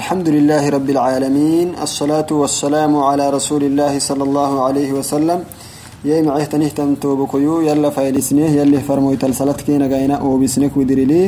[0.00, 5.38] الحمد لله رب العالمين الصلاة والسلام على رسول الله صلى الله عليه وسلم.
[6.08, 11.24] يا معه تنهتم توبكيو يلا فايلسنيه يلي فرموي تلسلت كينا قاينا وبسنك ودريلي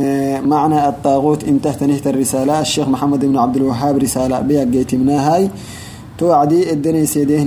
[0.00, 5.20] آه معنى الطاغوت انتهت تنهت الرسالة الشيخ محمد بن عبد الوهاب رسالة بيا جيت منها
[5.28, 5.44] هاي.
[6.18, 7.42] توعدي الدنيا سيديه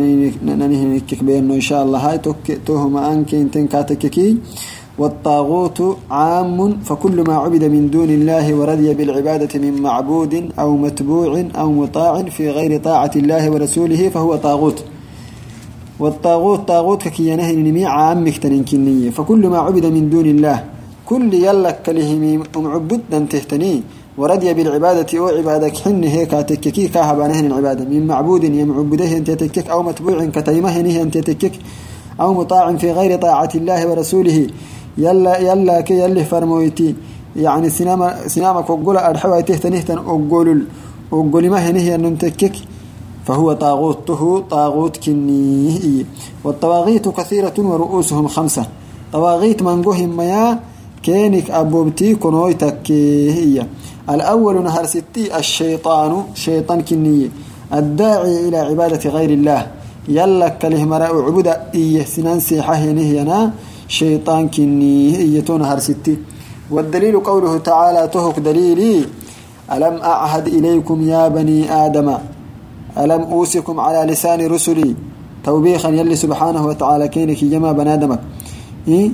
[0.45, 2.17] ننهي بينه إن شاء الله هاي.
[2.67, 4.29] توهم أنك انتن كاتككي
[4.97, 11.71] والطاغوت عام فكل ما عبد من دون الله ورضي بالعبادة من معبود أو متبوع أو
[11.71, 14.83] مطاع في غير طاعة الله ورسوله فهو طاغوت.
[15.99, 20.63] والطاغوت طاغوت ككيانه نمي عام مختنين فكل ما عبد من دون الله
[21.05, 23.83] كل يلك كلهم معبد تهتني
[24.17, 29.83] ورضي بالعبادة أو عبادك حن هيك تككي كاهبانه العبادة من معبود يمعبده انت تكك أو
[29.83, 31.51] متبوع كتيمه انت تكك
[32.19, 34.47] أو مطاع في غير طاعة الله ورسوله.
[34.97, 36.95] يلا يلا كي يلي فرمويتي.
[37.35, 40.65] يعني سينما سينما كوغولا أرحوا تهتنهتن أقول
[41.13, 42.55] أقول ما هنيه ننتكك؟
[43.25, 46.05] فهو طاغوته طاغوت كنيه.
[46.43, 48.65] والطواغيت كثيرة ورؤوسهم خمسة.
[49.13, 50.59] طواغيت من قهم ميا
[51.03, 53.65] كينك أبوبتي كنويتك هي.
[54.09, 57.29] الأول نهر ستي الشيطان شيطان كنيه.
[57.73, 59.67] الداعي إلى عبادة غير الله.
[60.07, 61.61] يلا كله مرأة عبودة.
[61.75, 63.51] إيه سنان سيحه نهينا
[63.87, 66.17] شيطان كنيه إيتون هر ستي
[66.71, 69.05] والدليل قوله تعالى تهك دليلي
[69.73, 72.17] ألم أعهد إليكم يا بني آدم؟
[72.97, 74.95] ألم أوسكم على لسان رسلي؟
[75.43, 78.19] توبيخا يلي سبحانه وتعالى كينك جمع بنادمك
[78.87, 79.09] إيه؟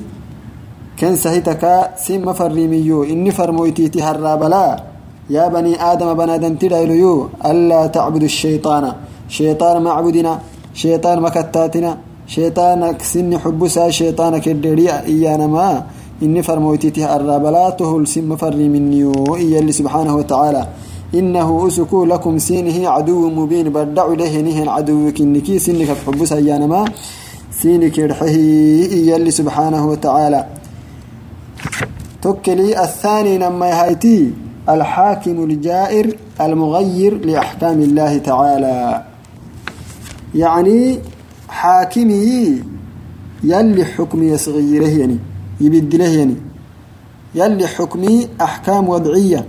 [0.97, 4.83] كان سهيتك سم فرميو إني فرمويتي تهرابلا
[5.29, 8.93] يا بني آدم بنادم تدعيليو ألا تعبدوا الشيطان.
[9.29, 10.39] شيطان معبدنا
[10.73, 11.97] شيطان مكتاتنا.
[12.31, 15.83] شيطانك سن حبسا شيطانك الدريا إيانا ما.
[16.23, 18.37] إني فرمويتي تهرابلا تهل سم
[19.35, 20.67] إيا اللي سبحانه وتعالى.
[21.13, 26.85] إنه أسكو لكم سينه عدو مبين بدع له نهن عدوك إنكي سنك حبسا إيانا ما.
[27.51, 30.45] سينك رحه إيا سبحانه وتعالى.
[32.21, 34.33] تكلي الثاني نما هايتي
[34.69, 39.03] الحاكم الجائر المغير لأحكام الله تعالى.
[40.35, 40.99] يعني
[41.51, 42.61] حاكمي
[43.43, 45.17] يلي حكمي يصغيره يعني
[45.61, 46.35] يبدله يعني.
[47.35, 49.45] يلي حكمي أحكام وضعية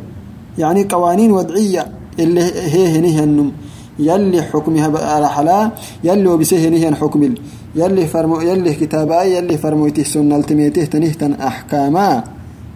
[0.59, 1.87] يعني قوانين وضعية
[2.19, 2.43] اللي
[2.75, 3.53] هي هنيه النم
[3.99, 4.89] يلي حكمها
[5.21, 5.71] رحلا
[6.05, 7.35] يلي وبسه هنيه حكم
[7.75, 12.25] يلي فرمو يلي كتابا يلي فرمويته سنة التميته تنهتن أحكاما.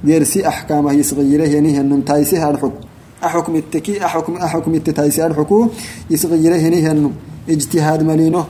[0.05, 2.81] ديرسي أحكامه يصغيره ينيه النم تايسي الحكم
[3.25, 5.69] أحكم التكي أحكم أحكم التتايسي الحكو
[6.11, 7.13] يصغيره ينيه النم
[7.49, 8.45] اجتهاد ملينه.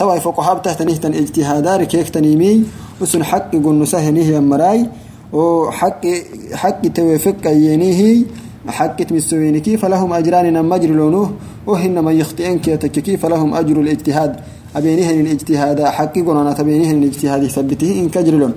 [0.00, 2.64] توا فقهاء تحت نهتن اجتهادار كيك تنيمي
[3.00, 4.86] وسن حق قنسه نيه مراي
[5.32, 6.04] وحق
[6.52, 8.24] حق توفق ينيه
[8.68, 11.30] حق تمسوينكي فلهم أجران نمجر لونه
[11.66, 14.36] وهن ما يخطئن كي فلهم أجر الاجتهاد.
[14.76, 18.52] أبينهن الاجتهاد حق قنانا تبينهن الاجتهاد ثبته إن كجرلون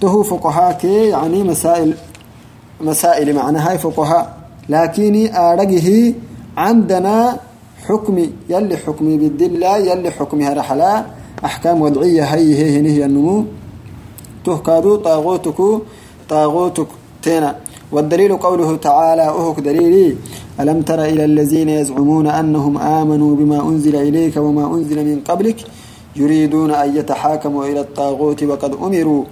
[0.00, 1.94] تهو فقهاء كي يعني مسائل
[2.80, 4.36] مسائل معنى هاي فقهاء
[4.68, 6.14] لكن أرجه
[6.56, 7.36] عندنا
[7.88, 11.04] حكمي يلي حكمي بالدلة يلي حكمها رحلا
[11.44, 13.44] أحكام وضعية هي هي هي النمو.
[14.44, 15.58] تهكادو طاغوتك
[16.28, 16.86] طاغوتك
[17.22, 17.56] تينا.
[17.92, 20.16] والدليل قوله تعالى أهك دليلي
[20.60, 25.56] ألم تر إلى الذين يزعمون أنهم آمنوا بما أنزل إليك وما أنزل من قبلك
[26.16, 29.24] يريدون أن يتحاكموا إلى الطاغوت وقد أمروا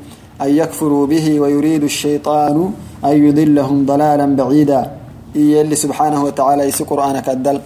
[0.43, 2.73] أن يكفروا به ويريد الشيطان
[3.05, 4.91] أن يضلهم ضلالا بعيدا.
[5.37, 7.61] إيه اللي سبحانه وتعالى يسي قرآنك الدل.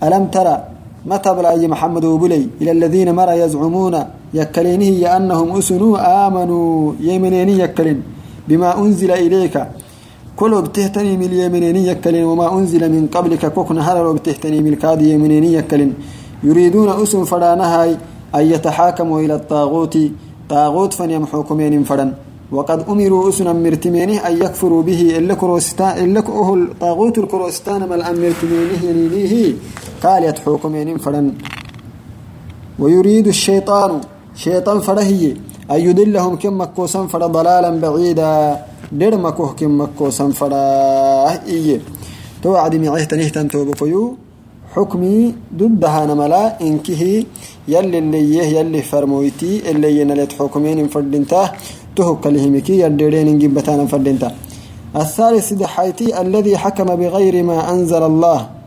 [0.00, 0.64] alam tara
[1.04, 8.02] ma tabla'ayi maxamedow buley ila aladiina mara yazcumuuna yakkalinihi yo annahum usunuu aamanuu yemeneenin yakkalin
[8.48, 9.68] bimaa unzila ilayka
[10.36, 15.94] kol obtihtanii mil yemeneenin yakkalin wamaa unzila min qablika kokna harar obtihtanii milkaadi yemeneenin yakkalin
[16.44, 17.96] yuriiduuna usun fadhaanahay
[18.32, 20.12] an yataxaakamuu ila ataaquuti
[20.48, 22.12] taaquut fanyam xuukumeenin fadhan
[22.52, 29.56] waqad umiruu usun ammirtimeenih an yakfuruu bihi ila kuroostaana mal ammirtimeenih yaniiniihi
[29.98, 31.34] الطاغوت الكروستان مل أن مرتمينه ينينيه قال يتحوكمين فرن
[32.78, 34.00] ويريد الشيطان
[34.34, 35.36] شيطان فرهي
[35.70, 38.56] أن يدلهم كم مكوسا فر ضلالا بعيدا.
[38.92, 41.80] دير مكوه كم مكوسا فرا إيه
[42.42, 44.16] توعد معيه تنهتن توبكيو
[44.74, 47.24] حكمي ضدها نملا إنكه
[47.68, 49.70] يلي اللي يلي فرمويتي.
[49.70, 51.50] اللي ينالت حكمين فردنته
[51.96, 54.30] تهك لهمكي يديرين جبتان فردنته
[54.96, 58.57] الثالث دحيتي الذي حكم بغير ما أنزل الله.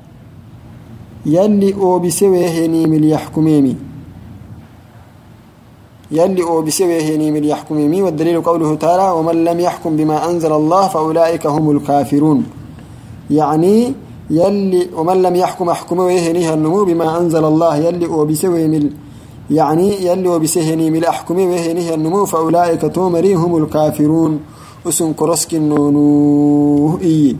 [1.26, 3.76] يلي أو بسويه نيم يحكميمي.
[6.12, 11.48] يلي أو بسويه نيم يحكميمي والدليل قوله تعالى ومن لم يحكم بما أنزل الله فأولئك
[11.48, 12.46] هم الكافرون.
[13.32, 13.94] يعني
[14.30, 17.76] يلي ومن لم يحكم أحكم ويهنيها النمو بما أنزل الله.
[17.76, 18.90] يلي وبسوي من
[19.52, 24.40] يعني يلي وبسهني من أحكم ويهنيها النمو فأولئك تومري هم الكافرون.
[24.88, 27.36] أسن كرسك النونو إي.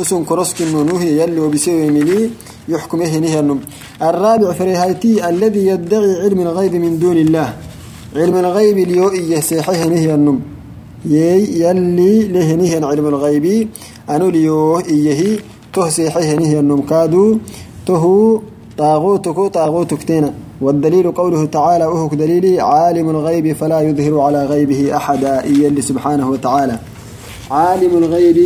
[0.00, 2.30] أسن كرسك النونو يلي وبسوي ملي
[2.68, 3.60] يحكم هنيها النم
[4.02, 7.54] الرابع فريهايتي الذي يدعي علم الغيب من دون الله.
[8.16, 10.40] علم الغيب اليو يسيحه هنيها النم
[11.04, 13.68] يي يلي لهنيها علم الغيب.
[14.10, 15.38] أنو ليو إيه
[15.72, 17.38] ته سيحه هنيها النم كادو
[17.86, 18.04] ته
[18.78, 20.34] طاغوتك طاغوتك تينا.
[20.60, 25.44] والدليل قوله تعالى أهك دليلي عالم الغيب فلا يظهر على غيبه أحدا.
[25.44, 26.78] إيا سبحانه وتعالى.
[27.50, 28.38] عالم الغيب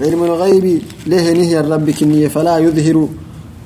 [0.00, 3.08] علم الغيب له نهي الرب كنية فلا يظهر.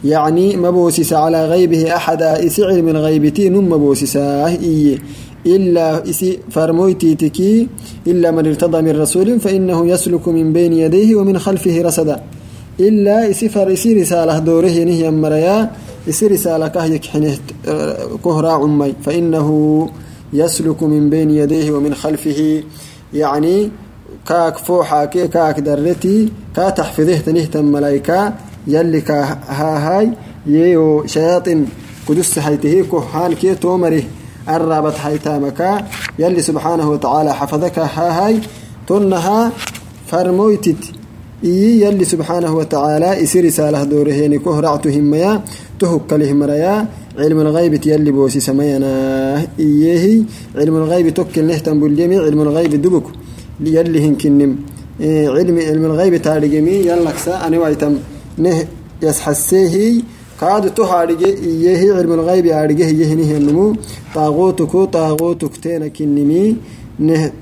[0.04, 4.98] يعني مبوسس على غيبه أحدا إسي علم الغيب تين مبوسساه إيه
[5.46, 7.68] إلا إسي فرمويتي تكي
[8.06, 12.22] إلا من ارتضى من رسول فإنه يسلك من بين يديه ومن خلفه رصدا.
[12.80, 15.70] إلا إسي فرسي رسالة دوره نهي مريا
[16.08, 17.38] إسي رسالة كهيك حنه
[18.24, 18.94] كهرا عمي.
[19.04, 19.48] فإنه
[20.32, 22.62] يسلك من بين يديه ومن خلفه.
[23.14, 23.70] يعني
[24.28, 28.32] كاك فوحا كي كاك درتي كا تحفظه تنهت الملائكة
[28.66, 30.12] يلي كا ها هاي
[30.46, 31.68] يو شياطين
[32.08, 34.02] قدس هيته كهان كي تومره
[34.48, 35.84] الرابط هيتامك
[36.18, 38.40] يلي سبحانه وتعالى حفظك ها هاي
[38.88, 39.52] تنها
[40.06, 40.82] فرمويتت.
[41.44, 45.42] إي يلي سبحانه وتعالى إسي رسالة دورهين كهرعتهم يا
[45.80, 46.88] تهك لهم ريا
[47.18, 49.46] علم الغيب يلي بوسي سمينا.
[49.58, 50.22] إيه
[50.56, 53.06] علم الغيب توكل نهتم بالجميع علم الغيب دبك.
[53.60, 54.56] يلي هنكنم.
[55.00, 57.94] إيه علم علم الغيب تارجمي يلكسا أنا وايتم.
[58.38, 58.66] نه
[59.02, 60.02] يسحسيه
[60.40, 63.76] كاد تهارجي إيه علم الغيب أرجه يهنيه النمو.
[64.14, 66.56] طاغوتك طاغوتك تينا كنمي
[66.98, 67.32] نه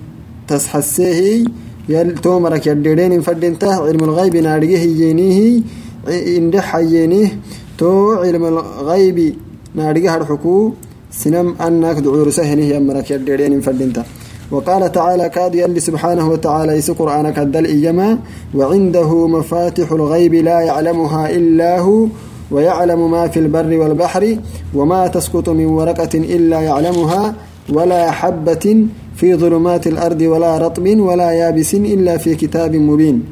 [0.48, 1.44] تسحسيه
[1.88, 5.62] يل تومرك يديرين فدنته علم الغيب نارجه ينيه
[6.08, 7.38] إن حيينيه
[7.78, 9.34] تو علم الغيب
[9.74, 10.72] نارجه الحكو
[11.10, 14.04] سنم أنك دعور سهنه يمرك يديرين فدنته
[14.50, 18.18] وقال تعالى كاد يلي سبحانه وتعالى يس قرآنك الدل إيما
[18.54, 22.06] وعنده مفاتح الغيب لا يعلمها إلا هو
[22.50, 24.36] ويعلم ما في البر والبحر
[24.74, 27.34] وما تسقط من ورقة إلا يعلمها
[27.72, 28.86] ولا حبة
[29.16, 33.24] في ظلمات الأرض ولا رطب ولا يابس إلا في كتاب مبين.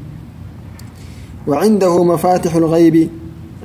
[1.46, 3.08] وعنده مفاتح الغيب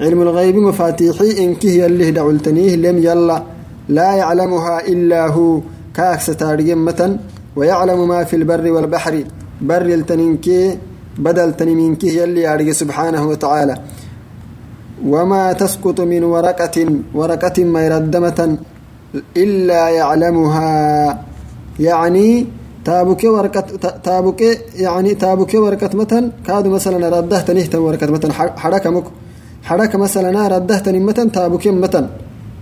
[0.02, 3.44] علم الغيب مفاتيحي إنكه يليه دعلتنيه لم يلا
[3.90, 5.60] لا يعلمها إلا هو
[5.94, 7.20] كاكس تارجمة
[7.58, 9.14] ويعلم ما في البر والبحر.
[9.62, 10.78] بر التنينكي
[11.26, 13.76] بدل تنمينكي يلي يارجي سبحانه وتعالى.
[15.14, 16.78] وما تسقط من ورقة
[17.20, 18.40] ورقة ما يردمة
[19.44, 20.72] إلا يعلمها.
[21.88, 22.28] يعني
[22.86, 23.66] تابوك ورقة
[24.04, 24.42] تابوك
[24.76, 28.32] يعني تابوك ورقة متن كادو مثلا رده تنيه ورقة متن.
[28.64, 29.04] حركة مك
[29.64, 32.06] حركة مثلا رده تنيه متن تابوك متن.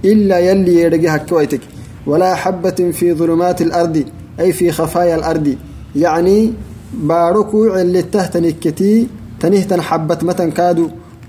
[0.05, 1.61] إلا يلي يرجي هكويتك
[2.07, 3.97] ولا حبة في ظلمات الأرض.
[4.41, 5.53] ay fii khafaaya alardi
[6.03, 6.43] yacnii
[7.09, 8.99] baadho kuu cellitah tanikketii
[9.41, 10.85] tanihtan xabbad matankaadu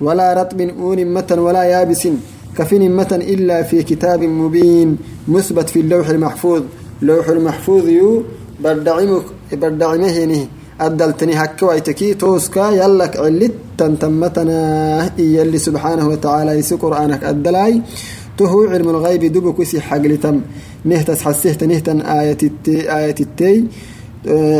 [0.07, 2.17] walaa ratbin uunin matan walaa yaabisin
[2.57, 4.91] kafinin matan ilaa fii kitaabin mubiin
[5.35, 6.65] musbat fi lowxi lmaxfuud
[7.09, 8.15] lowxulmaxfuudiyuu
[8.63, 10.41] bardhacimahini
[10.87, 17.75] addaltani hakka waytekii tooskaa yallak cellittan tammatanaah iyalli subxaanahu watacaala isi qur'aanak addalaay
[18.39, 20.41] تهو علم الغيب دبك وسي حقلتم
[20.85, 23.65] نهتس حسيت نهتن آية التي آية التي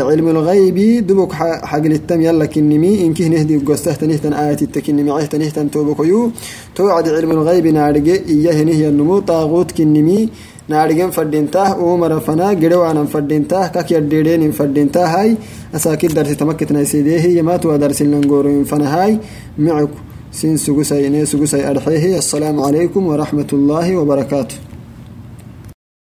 [0.09, 1.33] علم الغيب دبك
[1.71, 3.05] حقل التم يلا كنمي.
[3.05, 6.31] إن كه نهدي قصته نهتن آية التكنمي عهت نهتن توبكيو
[6.75, 9.19] توعد علم الغيب نارجع إياه نهي النمو.
[9.19, 10.29] طاغوت كنمي.
[10.69, 12.53] نارجن فردينته عمر فنا.
[12.53, 15.37] جدوانا فردينته كك يديرين فردينته هاي.
[15.75, 19.19] أساكيد درس تمكتنا سيديه يمات ودرس لنجورين فنا هاي.
[19.57, 19.89] معك
[20.31, 22.17] سين سجوسي إني سجوسي أرحيه.
[22.17, 24.55] السلام عليكم ورحمة الله وبركاته.